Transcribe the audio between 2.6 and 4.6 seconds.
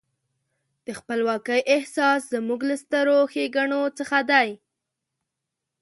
له سترو ښېګڼو څخه دی.